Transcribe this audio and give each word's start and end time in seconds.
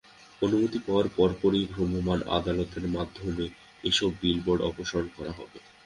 অনুমতি 0.41 0.77
পাওয়ার 0.85 1.07
পরপরই 1.17 1.63
ভ্রাম্যমাণ 1.71 2.19
আদালতের 2.37 2.85
মাধ্যমে 2.95 3.45
এসব 3.83 4.09
বিলবোর্ড 4.21 4.61
অপসারণ 4.69 5.07
করা 5.17 5.31
হবে। 5.31 5.57